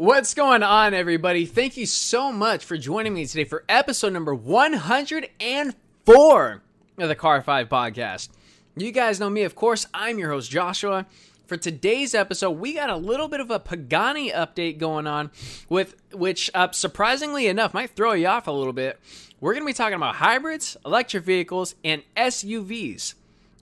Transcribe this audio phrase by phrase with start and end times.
[0.00, 1.44] What's going on, everybody?
[1.44, 6.62] Thank you so much for joining me today for episode number 104
[6.98, 8.30] of the Car 5 podcast.
[8.78, 9.86] You guys know me, of course.
[9.92, 11.04] I'm your host, Joshua.
[11.46, 15.30] For today's episode, we got a little bit of a Pagani update going on,
[15.68, 18.98] with which, uh, surprisingly enough, might throw you off a little bit.
[19.38, 23.12] We're going to be talking about hybrids, electric vehicles, and SUVs.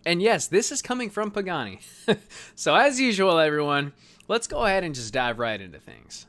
[0.07, 1.80] And yes, this is coming from Pagani.
[2.55, 3.93] so, as usual, everyone,
[4.29, 6.27] let's go ahead and just dive right into things.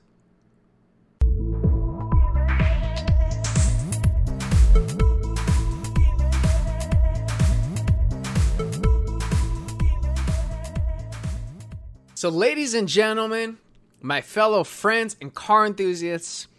[12.20, 13.60] So, ladies and gentlemen,
[14.02, 16.50] my fellow friends and car enthusiasts,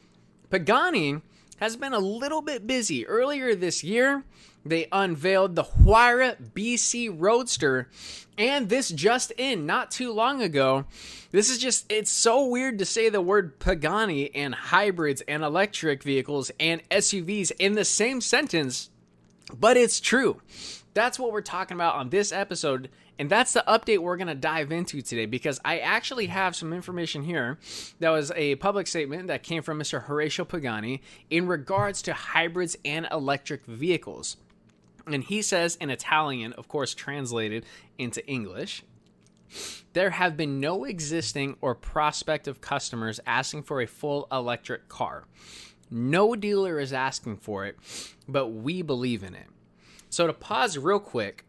[0.49, 1.21] Pagani
[1.59, 3.07] has been a little bit busy.
[3.07, 4.25] Earlier this year,
[4.65, 7.91] they unveiled the Huayra BC Roadster,
[8.39, 10.87] and this just in not too long ago.
[11.31, 16.03] This is just, it's so weird to say the word Pagani and hybrids and electric
[16.03, 18.89] vehicles and SUVs in the same sentence,
[19.55, 20.41] but it's true.
[20.95, 22.89] That's what we're talking about on this episode.
[23.21, 26.73] And that's the update we're going to dive into today because I actually have some
[26.73, 27.59] information here
[27.99, 30.07] that was a public statement that came from Mr.
[30.07, 34.39] Horacio Pagani in regards to hybrids and electric vehicles.
[35.07, 37.67] And he says in Italian, of course, translated
[37.99, 38.85] into English,
[39.93, 45.25] there have been no existing or prospective customers asking for a full electric car.
[45.91, 47.77] No dealer is asking for it,
[48.27, 49.49] but we believe in it.
[50.09, 51.45] So, to pause real quick,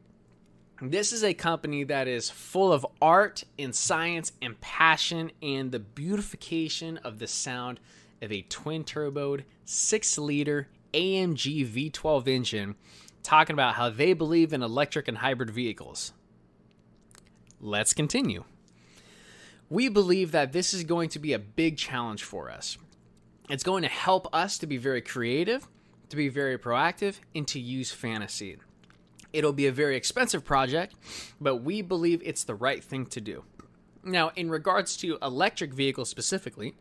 [0.82, 5.80] this is a company that is full of art and science and passion and the
[5.80, 7.80] beautification of the sound
[8.22, 12.76] of a twin turboed 6 liter AMG V12 engine
[13.22, 16.14] talking about how they believe in electric and hybrid vehicles.
[17.60, 18.44] Let's continue.
[19.70, 22.78] We believe that this is going to be a big challenge for us.
[23.50, 25.68] It's going to help us to be very creative,
[26.10, 28.58] to be very proactive, and to use fantasy.
[29.34, 30.96] It'll be a very expensive project,
[31.40, 33.44] but we believe it's the right thing to do.
[34.04, 36.76] Now, in regards to electric vehicles specifically,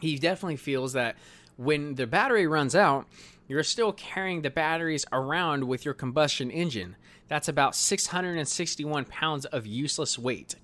[0.00, 1.16] he definitely feels that
[1.56, 3.06] when the battery runs out,
[3.48, 6.96] you're still carrying the batteries around with your combustion engine.
[7.28, 10.54] That's about 661 pounds of useless weight.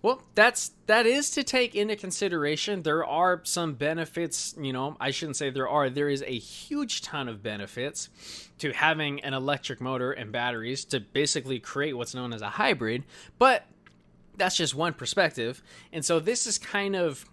[0.00, 2.82] Well, that's that is to take into consideration.
[2.82, 5.90] There are some benefits, you know, I shouldn't say there are.
[5.90, 8.08] There is a huge ton of benefits
[8.58, 13.04] to having an electric motor and batteries to basically create what's known as a hybrid,
[13.38, 13.66] but
[14.36, 15.62] that's just one perspective.
[15.92, 17.24] And so this is kind of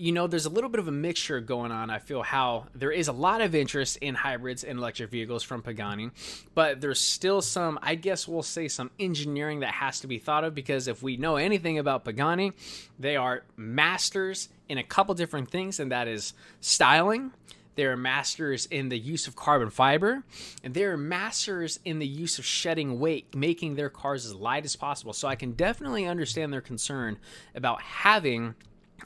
[0.00, 1.90] you know, there's a little bit of a mixture going on.
[1.90, 5.60] I feel how there is a lot of interest in hybrids and electric vehicles from
[5.60, 6.10] Pagani,
[6.54, 10.42] but there's still some, I guess we'll say, some engineering that has to be thought
[10.42, 12.52] of because if we know anything about Pagani,
[12.98, 16.32] they are masters in a couple different things, and that is
[16.62, 17.32] styling.
[17.74, 20.22] They're masters in the use of carbon fiber,
[20.64, 24.76] and they're masters in the use of shedding weight, making their cars as light as
[24.76, 25.12] possible.
[25.12, 27.18] So I can definitely understand their concern
[27.54, 28.54] about having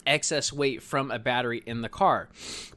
[0.05, 2.29] excess weight from a battery in the car.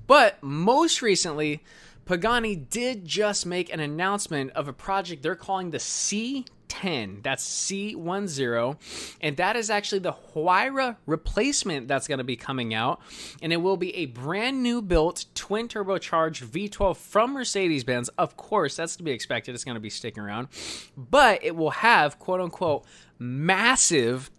[0.07, 1.63] But most recently,
[2.09, 7.23] Pagani did just make an announcement of a project they're calling the C10.
[7.23, 8.77] That's C10.
[9.21, 13.03] And that is actually the Huayra replacement that's going to be coming out.
[13.43, 18.09] And it will be a brand new built twin turbocharged V12 from Mercedes Benz.
[18.17, 19.55] Of course, that's to be expected.
[19.55, 20.49] It's going to be sticking around.
[20.97, 22.87] But it will have, quote unquote,
[23.19, 24.31] massive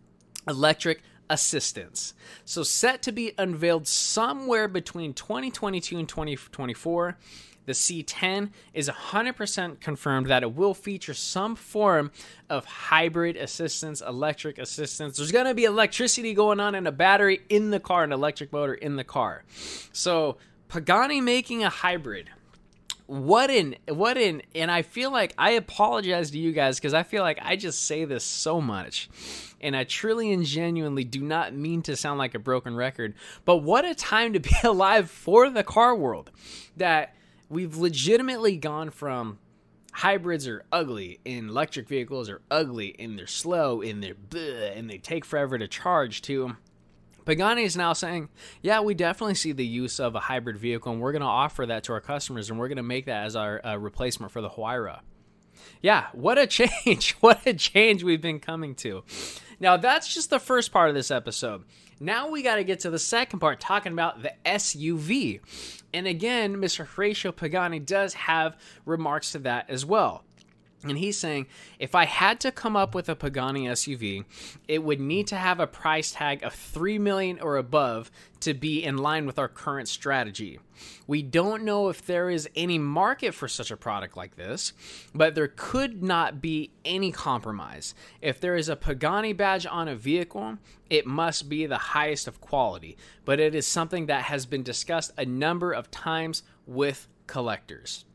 [0.48, 2.14] electric assistance.
[2.46, 7.18] So, set to be unveiled somewhere between 2022 and 2024.
[7.66, 12.10] The C10 is 100% confirmed that it will feature some form
[12.50, 15.18] of hybrid assistance, electric assistance.
[15.18, 18.52] There's going to be electricity going on and a battery in the car, an electric
[18.52, 19.44] motor in the car.
[19.92, 22.32] So, Pagani making a hybrid
[23.10, 27.02] what in what in and i feel like i apologize to you guys because i
[27.02, 29.10] feel like i just say this so much
[29.60, 33.16] and i truly and genuinely do not mean to sound like a broken record
[33.46, 36.30] but what a time to be alive for the car world
[36.78, 37.16] that
[37.50, 39.40] we've legitimately gone from
[39.92, 44.88] hybrids are ugly and electric vehicles are ugly and they're slow and they're bleh, and
[44.88, 46.56] they take forever to charge to
[47.26, 48.30] Pagani is now saying,
[48.62, 51.66] yeah, we definitely see the use of a hybrid vehicle, and we're going to offer
[51.66, 54.42] that to our customers, and we're going to make that as our uh, replacement for
[54.42, 55.02] the Huayra.
[55.82, 56.48] Yeah, what a
[56.86, 57.16] change!
[57.20, 59.04] what a change we've been coming to.
[59.60, 61.66] Now, that's just the first part of this episode.
[62.00, 65.42] Now we got to get to the second part, talking about the SUV.
[65.94, 66.88] And again, Mr.
[66.88, 70.24] Horacio Pagani does have remarks to that as well.
[70.84, 71.48] And he's saying
[71.78, 74.24] if I had to come up with a Pagani SUV,
[74.68, 78.10] it would need to have a price tag of 3 million or above
[78.40, 80.60] to be in line with our current strategy.
[81.06, 84.72] We don't know if there is any market for such a product like this,
[85.14, 87.94] but there could not be any compromise.
[88.22, 90.60] If there is a Pagani badge on a vehicle,
[90.90, 95.12] it must be the highest of quality, but it is something that has been discussed
[95.18, 98.06] a number of times with collectors.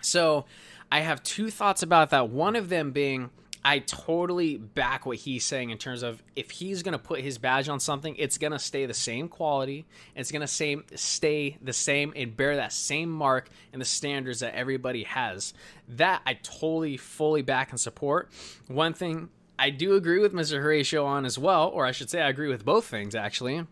[0.00, 0.46] So,
[0.90, 2.30] I have two thoughts about that.
[2.30, 3.30] One of them being
[3.64, 7.38] I totally back what he's saying in terms of if he's going to put his
[7.38, 9.84] badge on something, it's going to stay the same quality.
[10.14, 14.54] It's going to stay the same and bear that same mark and the standards that
[14.54, 15.52] everybody has.
[15.88, 18.30] That I totally, fully back and support.
[18.68, 20.62] One thing I do agree with Mr.
[20.62, 23.66] Horacio on as well, or I should say, I agree with both things actually.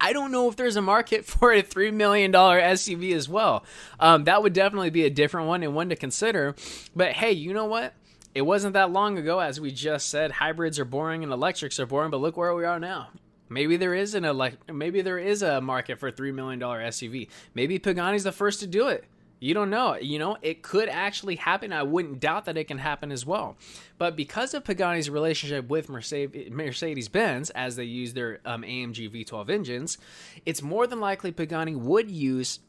[0.00, 3.64] I don't know if there's a market for a $3 million SUV as well.
[3.98, 6.54] Um, that would definitely be a different one and one to consider.
[6.94, 7.94] But hey, you know what?
[8.34, 11.86] It wasn't that long ago, as we just said, hybrids are boring and electrics are
[11.86, 13.08] boring, but look where we are now.
[13.48, 17.28] Maybe there is an elect- maybe there is a market for a $3 million SUV.
[17.54, 19.04] Maybe Pagani's the first to do it.
[19.40, 19.96] You don't know.
[19.96, 21.72] You know, it could actually happen.
[21.72, 23.56] I wouldn't doubt that it can happen as well.
[23.96, 29.50] But because of Pagani's relationship with Mercedes Benz, as they use their um, AMG V12
[29.50, 29.98] engines,
[30.44, 32.60] it's more than likely Pagani would use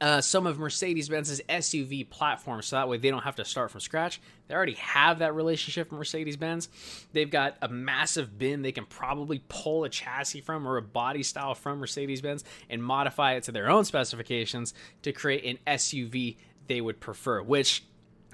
[0.00, 3.70] uh, some of Mercedes Benz's SUV platforms, so that way they don't have to start
[3.70, 4.20] from scratch.
[4.48, 6.68] They already have that relationship with Mercedes Benz.
[7.12, 11.22] They've got a massive bin they can probably pull a chassis from or a body
[11.22, 16.36] style from Mercedes Benz and modify it to their own specifications to create an SUV
[16.66, 17.84] they would prefer, which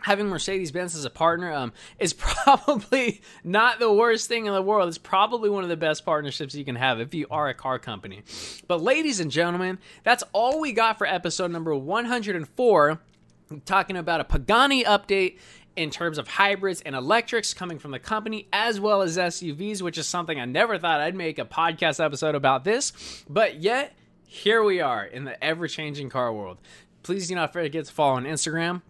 [0.02, 4.62] having Mercedes Benz as a partner um, is probably not the worst thing in the
[4.62, 4.88] world.
[4.88, 7.78] It's probably one of the best partnerships you can have if you are a car
[7.78, 8.22] company.
[8.69, 13.00] But, ladies and gentlemen, that's all we got for episode number 104.
[13.64, 15.38] talking about a Pagani update
[15.76, 19.99] in terms of hybrids and electrics coming from the company, as well as SUVs, which
[19.99, 23.25] is something I never thought I'd make a podcast episode about this.
[23.28, 23.96] But yet,
[24.26, 26.58] here we are in the ever changing car world.
[27.02, 28.82] Please do not forget to follow on Instagram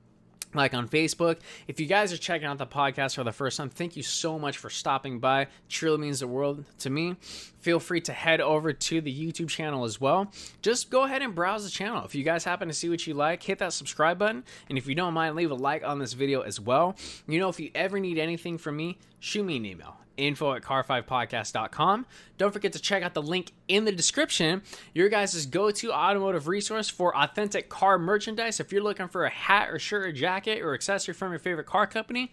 [0.54, 1.38] like on Facebook.
[1.66, 4.38] If you guys are checking out the podcast for the first time, thank you so
[4.38, 5.42] much for stopping by.
[5.42, 7.16] It truly means the world to me.
[7.62, 10.30] Feel free to head over to the YouTube channel as well.
[10.60, 12.04] Just go ahead and browse the channel.
[12.04, 14.44] If you guys happen to see what you like, hit that subscribe button.
[14.68, 16.96] And if you don't mind, leave a like on this video as well.
[17.26, 20.62] You know, if you ever need anything from me, shoot me an email info at
[20.62, 22.06] car5podcast.com.
[22.38, 24.62] Don't forget to check out the link in the description,
[24.94, 28.60] your guys' go to automotive resource for authentic car merchandise.
[28.60, 31.66] If you're looking for a hat or shirt or jacket or accessory from your favorite
[31.66, 32.32] car company,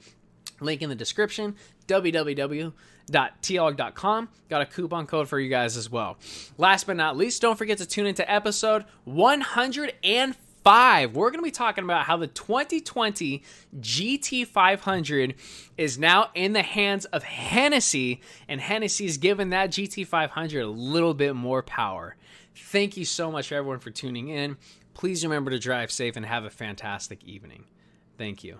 [0.61, 1.55] link in the description
[1.87, 4.29] www.tialg.com.
[4.49, 6.17] Got a coupon code for you guys as well.
[6.57, 11.15] Last but not least, don't forget to tune into episode 105.
[11.15, 13.43] we're going to be talking about how the 2020
[13.79, 15.33] GT500
[15.77, 21.35] is now in the hands of Hennessy, and Hennessy's given that GT500 a little bit
[21.35, 22.15] more power.
[22.55, 24.57] Thank you so much, everyone, for tuning in.
[24.93, 27.63] Please remember to drive safe and have a fantastic evening.
[28.17, 28.59] Thank you.